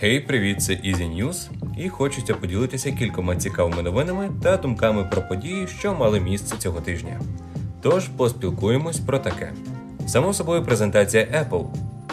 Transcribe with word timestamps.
Гей, 0.00 0.20
привіт, 0.20 0.62
це 0.62 0.72
Easy 0.72 1.16
News 1.16 1.48
і 1.78 1.88
хочеться 1.88 2.34
поділитися 2.34 2.92
кількома 2.92 3.36
цікавими 3.36 3.82
новинами 3.82 4.30
та 4.42 4.56
думками 4.56 5.04
про 5.04 5.22
події, 5.22 5.66
що 5.66 5.94
мали 5.94 6.20
місце 6.20 6.56
цього 6.58 6.80
тижня. 6.80 7.20
Тож 7.82 8.08
поспілкуємось 8.08 9.00
про 9.00 9.18
таке. 9.18 9.52
Само 10.06 10.34
собою, 10.34 10.64
презентація 10.64 11.24
Apple. 11.24 11.66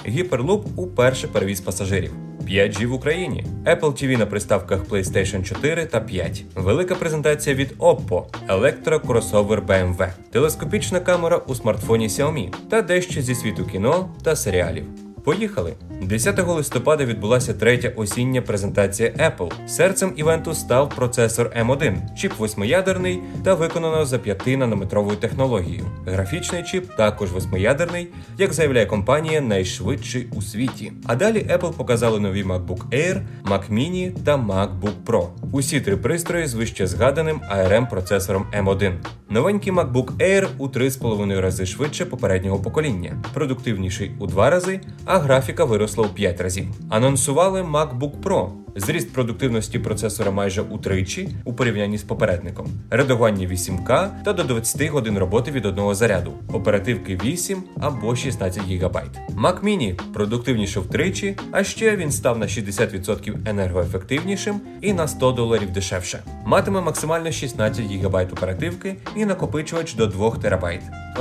Гіперлуп 0.07 0.67
уперше 0.75 1.27
перевіз 1.27 1.61
пасажирів. 1.61 2.11
5G 2.49 2.85
в 2.85 2.93
Україні, 2.93 3.45
Apple 3.65 3.79
TV 3.81 4.17
на 4.17 4.25
приставках 4.25 4.85
PlayStation 4.85 5.43
4 5.43 5.85
та 5.85 5.99
5. 5.99 6.43
Велика 6.55 6.95
презентація 6.95 7.55
від 7.55 7.71
Oppo, 7.71 8.23
електрокросовер 8.47 9.61
BMW, 9.61 10.09
телескопічна 10.31 10.99
камера 10.99 11.37
у 11.37 11.55
смартфоні 11.55 12.07
Xiaomi 12.07 12.53
та 12.69 12.81
дещо 12.81 13.21
зі 13.21 13.35
світу 13.35 13.65
кіно 13.65 14.09
та 14.23 14.35
серіалів. 14.35 14.85
Поїхали! 15.23 15.73
10 16.07 16.47
листопада 16.47 17.05
відбулася 17.05 17.53
третя 17.53 17.91
осіння 17.95 18.41
презентація 18.41 19.09
Apple. 19.09 19.67
Серцем 19.67 20.13
івенту 20.15 20.53
став 20.53 20.89
процесор 20.89 21.51
M1, 21.59 22.15
чіп 22.15 22.33
восьмиядерний 22.37 23.19
та 23.43 23.53
виконано 23.53 24.05
за 24.05 24.17
5-нанометровою 24.17 25.15
технологією. 25.15 25.85
Графічний 26.05 26.63
чіп 26.63 26.95
також 26.97 27.31
восьмиядерний, 27.31 28.07
як 28.37 28.53
заявляє 28.53 28.85
компанія, 28.85 29.41
найшвидший 29.41 30.27
у 30.35 30.41
світі. 30.41 30.91
А 31.05 31.15
далі 31.15 31.37
Apple 31.37 31.73
показали 31.73 32.19
нові 32.19 32.43
MacBook 32.43 32.89
Air, 32.89 33.21
Mac 33.45 33.73
Mini 33.73 34.11
та 34.23 34.37
MacBook 34.37 35.03
Pro. 35.05 35.27
Усі 35.51 35.81
три 35.81 35.97
пристрої 35.97 36.47
з 36.47 36.53
вище 36.53 36.87
згаданим 36.87 37.41
ARM 37.55 37.89
процесором 37.89 38.45
M1. 38.59 38.93
Новенький 39.29 39.73
MacBook 39.73 40.17
Air 40.17 40.47
у 40.57 40.67
3,5 40.67 41.41
рази 41.41 41.65
швидше 41.65 42.05
попереднього 42.05 42.59
покоління, 42.59 43.23
продуктивніший 43.33 44.11
у 44.19 44.27
2 44.27 44.49
рази, 44.49 44.81
а 45.05 45.17
графіка 45.17 45.65
виросла 45.65 45.92
у 46.01 46.05
5 46.05 46.41
разів. 46.41 46.65
Анонсували 46.89 47.61
MacBook 47.61 48.21
Pro. 48.21 48.63
Зріст 48.75 49.13
продуктивності 49.13 49.79
процесора 49.79 50.31
майже 50.31 50.61
утричі 50.61 51.29
у 51.45 51.53
порівнянні 51.53 51.97
з 51.97 52.03
попередником, 52.03 52.67
редагування 52.89 53.47
8К 53.47 54.09
та 54.23 54.33
до 54.33 54.43
20 54.43 54.89
годин 54.89 55.17
роботи 55.17 55.51
від 55.51 55.65
одного 55.65 55.95
заряду, 55.95 56.33
оперативки 56.53 57.19
8 57.23 57.63
або 57.79 58.15
16 58.15 58.61
ГБ. 58.63 58.97
Mac 59.37 59.63
Mini 59.63 60.01
продуктивніше 60.13 60.79
втричі, 60.79 61.37
а 61.51 61.63
ще 61.63 61.95
він 61.97 62.11
став 62.11 62.37
на 62.37 62.45
60% 62.45 63.49
енергоефективнішим 63.49 64.61
і 64.81 64.93
на 64.93 65.07
100 65.07 65.31
доларів 65.31 65.71
дешевше. 65.71 66.23
Матиме 66.45 66.81
максимально 66.81 67.31
16 67.31 67.85
ГБ 67.85 68.15
оперативки 68.15 68.95
і 69.15 69.25
накопичувач 69.25 69.93
до 69.93 70.07
2 70.07 70.31
ТБ, 70.31 70.65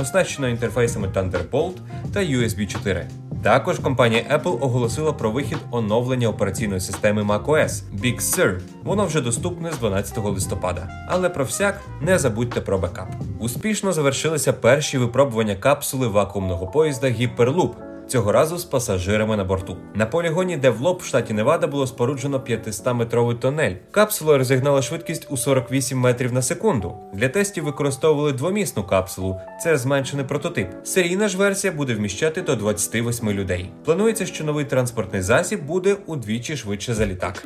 оснащено 0.01 0.49
інтерфейсами 0.49 1.07
Thunderbolt 1.07 1.75
та 2.13 2.19
USB 2.19 2.67
4. 2.67 3.07
Також 3.43 3.79
компанія 3.79 4.23
Apple 4.31 4.63
оголосила 4.63 5.13
про 5.13 5.31
вихід 5.31 5.57
оновлення 5.71 6.27
операційної 6.27 6.81
системи 6.81 7.23
macOS 7.23 7.83
Big 8.03 8.19
Sur. 8.21 8.59
Воно 8.83 9.05
вже 9.05 9.21
доступне 9.21 9.71
з 9.71 9.77
12 9.77 10.17
листопада. 10.17 10.89
Але 11.09 11.29
про 11.29 11.45
всяк 11.45 11.81
не 12.01 12.19
забудьте 12.19 12.61
про 12.61 12.77
бекап. 12.77 13.07
Успішно 13.39 13.93
завершилися 13.93 14.53
перші 14.53 14.97
випробування 14.97 15.55
капсули 15.55 16.07
вакуумного 16.07 16.67
поїзда 16.67 17.07
Hyperloop 17.07 17.69
цього 18.07 18.31
разу 18.31 18.57
з 18.57 18.63
пасажирами 18.65 19.37
на 19.37 19.43
борту. 19.43 19.77
На 19.95 20.05
полігоні 20.05 20.57
Девлоп 20.57 21.01
в 21.01 21.05
штаті 21.05 21.33
Невада 21.33 21.67
було 21.67 21.87
споруджено 21.87 22.39
500-метровий 22.39 23.39
тонель. 23.39 23.75
Капсула 23.91 24.37
розігнала 24.37 24.81
швидкість 24.81 25.27
у 25.29 25.37
48 25.37 25.99
метрів 25.99 26.33
на 26.33 26.41
секунду. 26.41 26.95
Для 27.13 27.29
тестів 27.29 27.63
використовували 27.63 28.33
двомісну 28.33 28.83
капсулу, 28.83 29.39
це 29.63 29.77
зменшений 29.77 30.25
прототип. 30.25 30.67
Серійна 30.83 31.27
ж 31.27 31.37
версія 31.37 31.73
буде 31.73 31.93
вміщати 31.93 32.41
до 32.41 32.55
28 32.55 33.29
людей. 33.29 33.71
Планується, 33.85 34.25
що 34.25 34.43
новий 34.43 34.65
транспортний 34.65 35.21
засіб 35.21 35.65
буде 35.65 35.97
удвічі 36.05 36.57
швидше 36.57 36.93
за 36.93 37.05
літак. 37.05 37.45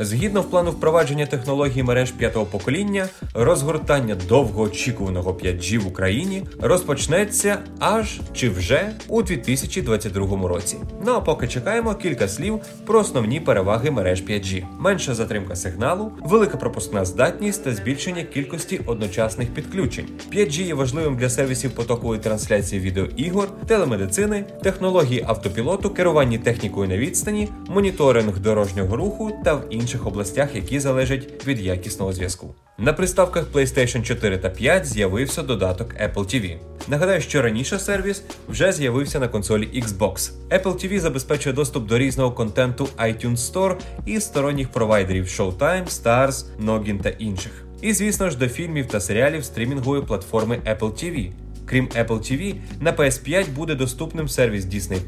Згідно 0.00 0.40
в 0.40 0.50
плану 0.50 0.70
впровадження 0.70 1.26
технологій 1.26 1.82
мереж 1.82 2.10
п'ятого 2.10 2.46
покоління, 2.46 3.08
розгортання 3.34 4.16
довгоочікуваного 4.28 5.32
5G 5.32 5.78
в 5.78 5.86
Україні 5.86 6.42
розпочнеться 6.60 7.58
аж 7.78 8.20
чи 8.32 8.48
вже 8.50 8.90
у 9.08 9.22
2022 9.22 10.48
році. 10.48 10.76
Ну 11.06 11.12
а 11.12 11.20
поки 11.20 11.48
чекаємо 11.48 11.94
кілька 11.94 12.28
слів 12.28 12.60
про 12.86 13.00
основні 13.00 13.40
переваги 13.40 13.90
мереж 13.90 14.22
5G: 14.22 14.64
менша 14.78 15.14
затримка 15.14 15.56
сигналу, 15.56 16.12
велика 16.20 16.56
пропускна 16.56 17.04
здатність 17.04 17.64
та 17.64 17.74
збільшення 17.74 18.22
кількості 18.22 18.80
одночасних 18.86 19.48
підключень. 19.48 20.06
5G 20.32 20.62
є 20.62 20.74
важливим 20.74 21.16
для 21.16 21.30
сервісів 21.30 21.70
потокової 21.70 22.20
трансляції 22.20 22.80
відеоігор, 22.80 23.48
телемедицини, 23.66 24.44
технології 24.62 25.24
автопілоту, 25.26 25.90
керування 25.90 26.38
технікою 26.38 26.88
на 26.88 26.96
відстані, 26.96 27.48
моніторинг 27.68 28.38
дорожнього 28.38 28.96
руху 28.96 29.32
та 29.44 29.54
в 29.54 29.64
інших 29.70 29.87
інших 29.88 30.06
областях, 30.06 30.54
які 30.54 30.80
залежать 30.80 31.46
від 31.46 31.60
якісного 31.60 32.12
зв'язку. 32.12 32.54
На 32.78 32.92
приставках 32.92 33.52
PlayStation 33.52 34.02
4 34.02 34.38
та 34.38 34.48
5 34.50 34.86
з'явився 34.86 35.42
додаток 35.42 35.94
Apple 35.94 36.14
TV. 36.14 36.56
Нагадаю, 36.88 37.20
що 37.20 37.42
раніше 37.42 37.78
сервіс 37.78 38.22
вже 38.48 38.72
з'явився 38.72 39.20
на 39.20 39.28
консолі 39.28 39.82
Xbox. 39.82 40.32
Apple 40.50 40.74
TV 40.74 41.00
забезпечує 41.00 41.54
доступ 41.54 41.86
до 41.86 41.98
різного 41.98 42.32
контенту 42.32 42.88
iTunes 42.98 43.36
Store 43.36 43.76
і 44.06 44.20
сторонніх 44.20 44.68
провайдерів 44.68 45.24
Showtime, 45.24 45.86
Stars, 45.86 46.44
Noggin 46.64 47.02
та 47.02 47.08
інших. 47.08 47.64
І, 47.82 47.92
звісно 47.92 48.30
ж, 48.30 48.38
до 48.38 48.48
фільмів 48.48 48.86
та 48.86 49.00
серіалів 49.00 49.44
стрімінгової 49.44 50.02
платформи 50.02 50.60
Apple 50.66 50.92
TV. 50.92 51.30
Крім 51.66 51.86
Apple 51.86 52.18
TV, 52.18 52.54
на 52.80 52.92
PS5 52.92 53.50
буде 53.50 53.74
доступним 53.74 54.28
сервіс 54.28 54.64
Disney+, 54.64 55.00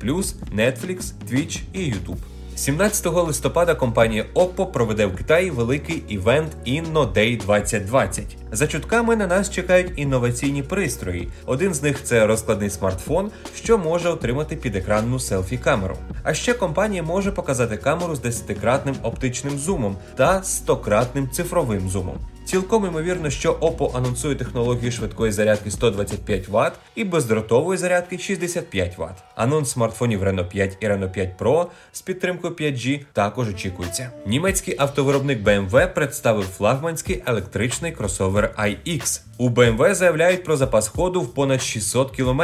Netflix, 0.56 1.12
Twitch 1.30 1.60
і 1.72 1.78
YouTube. 1.78 2.18
17 2.56 3.06
листопада 3.06 3.74
компанія 3.74 4.26
Oppo 4.34 4.66
проведе 4.66 5.06
в 5.06 5.16
Китаї 5.16 5.50
великий 5.50 6.02
івент 6.08 6.52
Inno 6.66 7.12
Day 7.12 7.40
2020. 7.40 8.36
За 8.52 8.66
чутками 8.66 9.16
на 9.16 9.26
нас 9.26 9.50
чекають 9.50 9.92
інноваційні 9.96 10.62
пристрої. 10.62 11.28
Один 11.46 11.74
з 11.74 11.82
них 11.82 12.02
це 12.02 12.26
розкладний 12.26 12.70
смартфон, 12.70 13.30
що 13.54 13.78
може 13.78 14.08
отримати 14.08 14.56
підекранну 14.56 15.18
селфі-камеру. 15.18 15.96
А 16.22 16.34
ще 16.34 16.54
компанія 16.54 17.02
може 17.02 17.32
показати 17.32 17.76
камеру 17.76 18.16
з 18.16 18.20
10-кратним 18.20 18.94
оптичним 19.02 19.58
зумом 19.58 19.96
та 20.16 20.40
100-кратним 20.40 21.30
цифровим 21.30 21.88
зумом. 21.88 22.18
Цілком 22.50 22.86
ймовірно, 22.86 23.30
що 23.30 23.52
Oppo 23.52 23.96
анонсує 23.96 24.34
технологію 24.34 24.92
швидкої 24.92 25.32
зарядки 25.32 25.70
125 25.70 26.48
Вт 26.48 26.72
і 26.94 27.04
бездротової 27.04 27.78
зарядки 27.78 28.18
65 28.18 28.98
Вт. 28.98 29.22
Анонс 29.34 29.70
смартфонів 29.70 30.22
Reno 30.22 30.48
5 30.48 30.76
і 30.80 30.86
Reno 30.86 31.10
5 31.12 31.38
Pro 31.38 31.66
з 31.92 32.02
підтримкою 32.02 32.54
5G 32.54 33.00
також 33.12 33.48
очікується. 33.48 34.10
Німецький 34.26 34.74
автовиробник 34.78 35.42
BMW 35.42 35.94
представив 35.94 36.44
флагманський 36.44 37.22
електричний 37.26 37.92
кросовер 37.92 38.54
iX. 38.58 39.20
У 39.40 39.48
BMW 39.48 39.94
заявляють 39.94 40.44
про 40.44 40.56
запас 40.56 40.88
ходу 40.88 41.20
в 41.20 41.34
понад 41.34 41.62
600 41.62 42.10
км. 42.10 42.42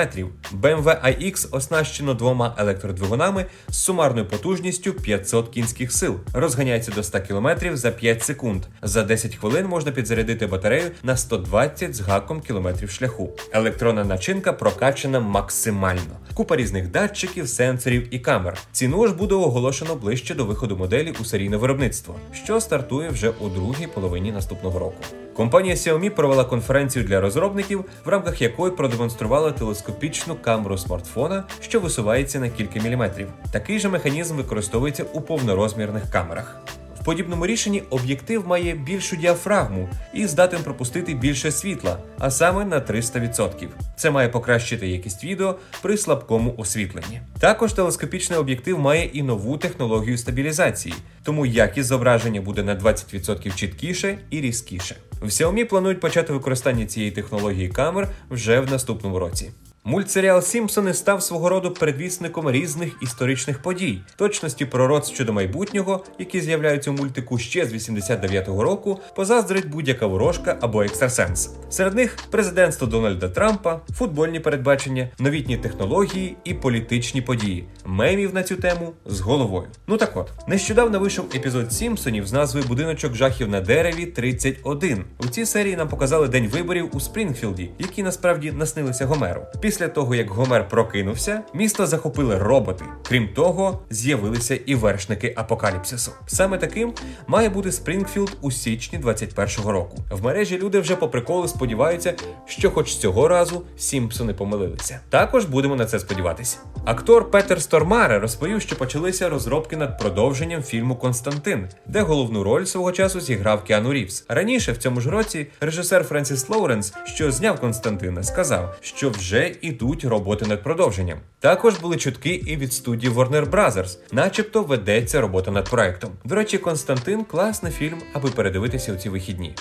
BMW 0.63 0.85
iX 0.85 1.49
оснащено 1.51 2.15
двома 2.15 2.55
електродвигунами 2.59 3.47
з 3.69 3.77
сумарною 3.77 4.27
потужністю 4.27 4.93
500 4.93 5.49
кінських 5.49 5.93
сил. 5.93 6.17
Розганяється 6.35 6.93
до 6.93 7.03
100 7.03 7.21
км 7.21 7.49
за 7.73 7.91
5 7.91 8.23
секунд. 8.23 8.63
За 8.83 9.03
10 9.03 9.35
хвилин 9.35 9.67
можна 9.67 9.93
підзарядити 9.93 10.47
батарею 10.47 10.91
на 11.03 11.17
120 11.17 11.95
з 11.95 12.01
гаком 12.01 12.41
кілометрів 12.41 12.91
шляху. 12.91 13.31
Електронна 13.53 14.05
начинка 14.05 14.53
прокачана 14.53 15.21
максимально. 15.21 16.19
Купа 16.37 16.57
різних 16.57 16.91
датчиків, 16.91 17.49
сенсорів 17.49 18.15
і 18.15 18.19
камер. 18.19 18.59
Ціну 18.73 19.07
ж 19.07 19.15
буде 19.15 19.35
оголошено 19.35 19.95
ближче 19.95 20.35
до 20.35 20.45
виходу 20.45 20.77
моделі 20.77 21.15
у 21.21 21.25
серійне 21.25 21.57
виробництво, 21.57 22.15
що 22.33 22.61
стартує 22.61 23.09
вже 23.09 23.31
у 23.31 23.49
другій 23.49 23.87
половині 23.87 24.33
наступного 24.33 24.79
року. 24.79 24.97
Компанія 25.35 25.75
Xiaomi 25.75 26.11
провела 26.11 26.45
конференцію 26.45 27.05
для 27.05 27.21
розробників, 27.21 27.85
в 28.05 28.09
рамках 28.09 28.43
якої 28.43 28.73
продемонструвала 28.73 29.53
телескопічну 29.53 30.37
камеру 30.43 30.79
смартфона, 30.79 31.45
що 31.61 31.81
висувається 31.81 32.39
на 32.41 32.49
кілька 32.49 32.81
міліметрів. 32.81 33.29
Такий 33.53 33.79
же 33.79 33.89
механізм 33.89 34.37
використовується 34.37 35.05
у 35.13 35.21
повнорозмірних 35.21 36.11
камерах. 36.11 36.61
Подібному 37.07 37.47
рішенні 37.47 37.83
об'єктив 37.91 38.47
має 38.47 38.75
більшу 38.75 39.17
діафрагму 39.17 39.89
і 40.15 40.27
здатен 40.27 40.63
пропустити 40.63 41.15
більше 41.15 41.53
світла, 41.53 41.99
а 42.19 42.31
саме 42.31 42.65
на 42.65 42.81
300%. 42.81 43.69
Це 43.97 44.11
має 44.11 44.29
покращити 44.29 44.89
якість 44.89 45.25
відео 45.25 45.59
при 45.83 45.97
слабкому 45.97 46.55
освітленні. 46.57 47.21
Також 47.39 47.73
телескопічний 47.73 48.39
об'єктив 48.39 48.79
має 48.79 49.05
і 49.05 49.23
нову 49.23 49.57
технологію 49.59 50.19
стабілізації, 50.19 50.95
тому 51.23 51.47
якість 51.47 51.89
зображення 51.89 52.41
буде 52.41 52.63
на 52.63 52.77
20% 52.77 53.55
чіткіше 53.55 54.19
і 54.31 54.41
різкіше. 54.41 54.97
В 55.21 55.27
Xiaomi 55.27 55.65
планують 55.65 56.01
почати 56.01 56.33
використання 56.33 56.87
цієї 56.87 57.13
технології 57.13 57.69
камер 57.69 58.09
вже 58.31 58.61
в 58.61 58.71
наступному 58.71 59.19
році. 59.19 59.51
Мультсеріал 59.89 60.43
Сімпсони 60.43 60.95
став 60.95 61.23
свого 61.23 61.49
роду 61.49 61.71
передвісником 61.71 62.51
різних 62.51 62.93
історичних 63.03 63.63
подій, 63.63 64.01
точності 64.17 64.65
пророцтв 64.65 65.15
щодо 65.15 65.33
майбутнього, 65.33 66.05
які 66.19 66.41
з'являються 66.41 66.91
у 66.91 66.95
мультику 66.95 67.39
ще 67.39 67.67
з 67.67 67.73
89-го 67.73 68.63
року, 68.63 69.01
позаздрить 69.17 69.69
будь-яка 69.69 70.07
ворожка 70.07 70.59
або 70.61 70.83
екстрасенс. 70.83 71.51
Серед 71.71 71.95
них 71.95 72.17
президентство 72.31 72.87
Дональда 72.87 73.29
Трампа, 73.29 73.81
футбольні 73.95 74.41
передбачення, 74.41 75.09
новітні 75.19 75.57
технології 75.57 76.37
і 76.45 76.55
політичні 76.55 77.23
події. 77.23 77.65
Мемів 77.85 78.35
на 78.35 78.43
цю 78.43 78.57
тему 78.57 78.93
з 79.05 79.21
головою. 79.21 79.69
Ну 79.87 79.97
так 79.97 80.17
от, 80.17 80.31
нещодавно 80.49 80.99
вийшов 80.99 81.25
епізод 81.35 81.73
Сімпсонів 81.73 82.27
з 82.27 82.33
назвою 82.33 82.67
Будиночок 82.67 83.15
жахів 83.15 83.49
на 83.49 83.61
дереві 83.61 84.07
31. 84.07 85.05
У 85.19 85.27
цій 85.27 85.47
серії 85.47 85.77
нам 85.77 85.89
показали 85.89 86.29
день 86.29 86.49
виборів 86.49 86.91
у 86.93 87.01
Спрінгфілді, 87.01 87.71
які 87.79 88.03
насправді 88.03 88.53
наснилися 88.53 89.07
Гомеру. 89.07 89.47
Після 89.77 89.89
того, 89.89 90.15
як 90.15 90.31
Гомер 90.31 90.69
прокинувся, 90.69 91.43
місто 91.55 91.87
захопили 91.87 92.39
роботи. 92.39 92.85
Крім 93.09 93.29
того, 93.29 93.81
з'явилися 93.91 94.59
і 94.67 94.75
вершники 94.75 95.35
апокаліпсису. 95.37 96.13
Саме 96.27 96.59
таким 96.59 96.93
має 97.27 97.49
бути 97.49 97.73
Спрінгфілд 97.73 98.37
у 98.41 98.51
січні 98.51 98.99
21-го 98.99 99.73
року. 99.73 99.97
В 100.11 100.25
мережі 100.25 100.59
люди 100.59 100.81
вже 100.81 100.97
по 100.97 101.09
приколу 101.09 101.49
сподіваються, 101.49 102.15
що 102.47 102.71
хоч 102.71 102.97
цього 102.97 103.29
разу 103.29 103.63
Сімпсони 103.77 104.35
помилилися. 104.35 105.01
Також 105.11 105.45
будемо 105.45 105.77
на 105.77 105.87
це 105.87 105.99
сподіватися. 105.99 106.59
Актор 106.85 107.31
Петер 107.31 107.63
Стормаре 107.63 108.19
розповів, 108.19 108.63
що 108.63 108.77
почалися 108.77 109.29
розробки 109.29 109.77
над 109.77 109.99
продовженням 109.99 110.63
фільму 110.63 110.97
Константин, 110.97 111.69
де 111.87 112.01
головну 112.01 112.43
роль 112.43 112.65
свого 112.65 112.93
часу 112.93 113.21
зіграв 113.21 113.65
Кіану 113.65 113.93
Рівс. 113.93 114.25
Раніше 114.29 114.73
в 114.73 114.77
цьому 114.77 115.01
ж 115.01 115.11
році 115.11 115.47
режисер 115.61 116.05
Френсіс 116.05 116.49
Лоуренс, 116.49 116.95
що 117.05 117.31
зняв 117.31 117.61
Константина, 117.61 118.23
сказав, 118.23 118.77
що 118.81 119.11
вже 119.11 119.53
ідуть 119.67 120.05
роботи 120.05 120.47
над 120.47 120.63
продовженням. 120.63 121.19
Також 121.41 121.79
були 121.79 121.97
чутки 121.97 122.31
і 122.31 122.57
від 122.57 122.73
студії 122.73 123.13
Warner 123.13 123.51
Brothers, 123.51 123.99
начебто 124.13 124.63
ведеться 124.63 125.21
робота 125.21 125.51
над 125.51 125.71
проектом. 125.71 126.11
До 126.25 126.35
речі, 126.35 126.59
Константин 126.59 127.25
класний 127.25 127.73
фільм, 127.73 127.99
аби 128.13 128.31
передивитися 128.31 128.93
у 128.93 128.97
ці 128.97 129.09
вихідні. 129.09 129.55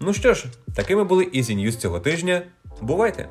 Ну 0.00 0.12
що 0.12 0.34
ж, 0.34 0.44
такими 0.74 1.04
були 1.04 1.24
Easy 1.24 1.56
News 1.56 1.76
цього 1.76 2.00
тижня. 2.00 2.42
Бувайте! 2.80 3.28